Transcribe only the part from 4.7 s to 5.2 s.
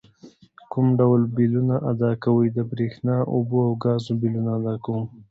کوم